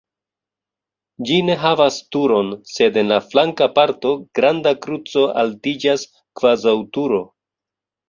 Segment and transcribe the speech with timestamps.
[1.29, 7.27] Ĝi ne havas turon, sed en la flanka parto granda kruco altiĝas kvazaŭ turo.